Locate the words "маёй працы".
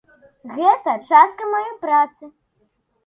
1.53-2.33